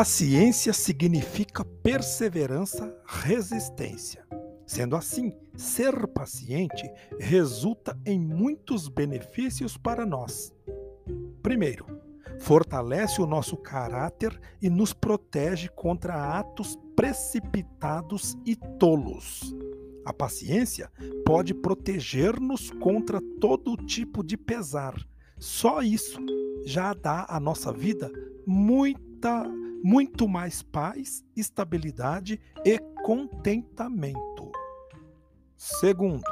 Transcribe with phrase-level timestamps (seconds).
[0.00, 4.26] Paciência significa perseverança, resistência.
[4.66, 10.54] Sendo assim, ser paciente resulta em muitos benefícios para nós.
[11.42, 11.84] Primeiro,
[12.38, 19.54] fortalece o nosso caráter e nos protege contra atos precipitados e tolos.
[20.06, 20.90] A paciência
[21.26, 24.94] pode proteger-nos contra todo tipo de pesar.
[25.38, 26.18] Só isso
[26.64, 28.10] já dá à nossa vida
[28.46, 29.46] muita,
[29.82, 34.50] muito mais paz, estabilidade e contentamento.
[35.56, 36.24] Segundo,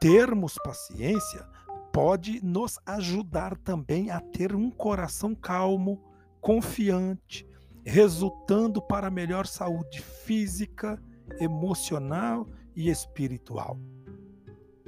[0.00, 1.46] termos paciência
[1.92, 6.02] pode nos ajudar também a ter um coração calmo,
[6.40, 7.48] confiante,
[7.84, 11.02] resultando para melhor saúde física,
[11.40, 13.78] emocional e espiritual.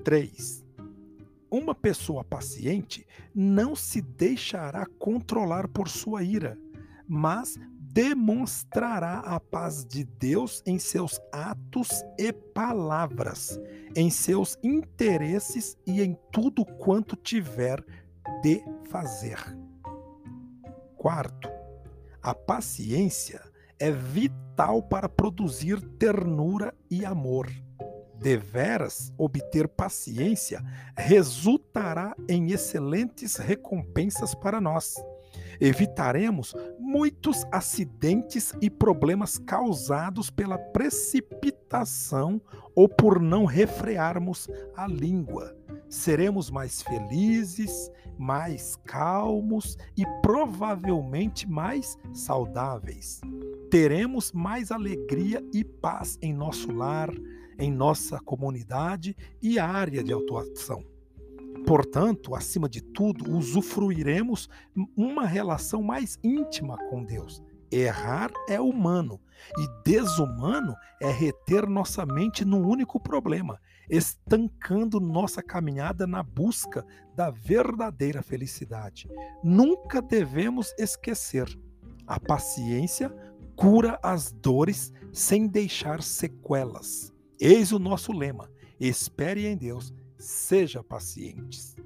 [0.04, 0.64] 3.
[1.50, 6.58] Uma pessoa paciente não se deixará controlar por sua ira,
[7.08, 13.58] mas demonstrará a paz de Deus em seus atos e palavras,
[13.96, 17.82] em seus interesses e em tudo quanto tiver
[18.42, 19.38] de fazer.
[20.96, 21.48] Quarto,
[22.22, 23.40] a paciência
[23.78, 27.48] é vital para produzir ternura e amor.
[28.16, 30.60] Deveras obter paciência
[30.96, 34.96] resultará em excelentes recompensas para nós
[35.60, 42.40] evitaremos muitos acidentes e problemas causados pela precipitação
[42.74, 45.56] ou por não refrearmos a língua.
[45.88, 53.20] Seremos mais felizes, mais calmos e provavelmente mais saudáveis.
[53.70, 57.10] Teremos mais alegria e paz em nosso lar,
[57.58, 60.84] em nossa comunidade e área de atuação.
[61.68, 64.48] Portanto, acima de tudo, usufruiremos
[64.96, 67.42] uma relação mais íntima com Deus.
[67.70, 69.20] Errar é humano
[69.58, 77.30] e desumano é reter nossa mente num único problema, estancando nossa caminhada na busca da
[77.30, 79.06] verdadeira felicidade.
[79.44, 81.46] Nunca devemos esquecer:
[82.06, 83.14] a paciência
[83.54, 87.12] cura as dores sem deixar sequelas.
[87.38, 91.76] Eis o nosso lema: espere em Deus Seja pacientes.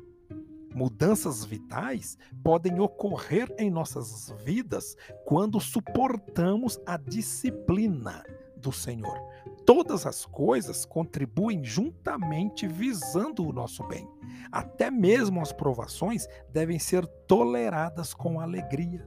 [0.74, 8.24] Mudanças vitais podem ocorrer em nossas vidas quando suportamos a disciplina
[8.56, 9.18] do Senhor.
[9.66, 14.08] Todas as coisas contribuem juntamente visando o nosso bem.
[14.50, 19.06] Até mesmo as provações devem ser toleradas com alegria.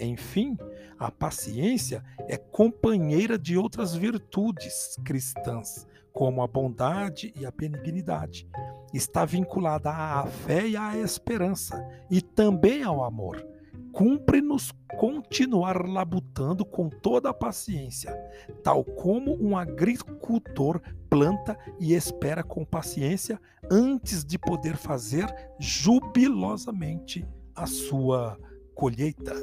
[0.00, 0.56] Enfim,
[0.98, 8.48] a paciência é companheira de outras virtudes cristãs, como a bondade e a benignidade.
[8.94, 13.44] Está vinculada à fé e à esperança, e também ao amor.
[13.92, 18.16] Cumpre-nos continuar labutando com toda a paciência,
[18.62, 20.80] tal como um agricultor
[21.10, 25.26] planta e espera com paciência antes de poder fazer
[25.58, 28.38] jubilosamente a sua
[28.74, 29.34] colheita.